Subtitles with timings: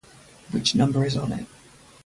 [0.49, 1.45] Which number is on it?